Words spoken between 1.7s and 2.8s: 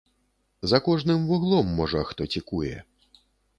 можа, хто цікуе.